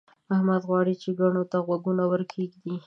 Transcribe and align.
احمد 0.35 0.61
غواړي 0.69 0.93
چې 1.01 1.09
کڼو 1.19 1.43
ته 1.51 1.57
غوږونه 1.65 2.03
ورکېږدي. 2.07 2.75